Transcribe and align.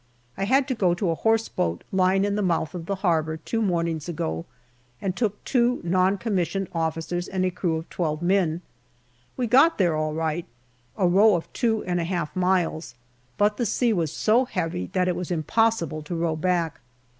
I 0.35 0.45
had 0.45 0.67
to 0.67 0.73
go 0.73 0.95
to 0.95 1.11
a 1.11 1.13
horse 1.13 1.47
boat 1.47 1.83
lying 1.91 2.25
in 2.25 2.33
the 2.35 2.41
mouth 2.41 2.73
of 2.73 2.87
the 2.87 2.95
harbour 3.05 3.37
two 3.37 3.61
mornings 3.61 4.09
ago 4.09 4.47
and 4.99 5.15
took 5.15 5.43
two 5.43 5.79
non 5.83 6.17
commissioned 6.17 6.69
officers 6.73 7.27
and 7.27 7.45
a 7.45 7.51
crew 7.51 7.77
of 7.77 7.87
twelve 7.91 8.19
men. 8.23 8.63
We 9.37 9.45
got 9.45 9.77
there 9.77 9.95
all 9.95 10.15
right, 10.15 10.47
a 10.97 11.07
row 11.07 11.35
of 11.35 11.53
two 11.53 11.83
and 11.83 11.99
a 11.99 12.03
half 12.05 12.35
miles, 12.35 12.95
but 13.37 13.57
the 13.57 13.65
sea 13.67 13.93
was 13.93 14.11
so 14.11 14.45
heavy 14.45 14.89
that 14.93 15.07
it 15.07 15.15
was 15.15 15.29
impossible 15.29 16.01
to 16.01 16.15
row 16.15 16.35
back. 16.35 16.79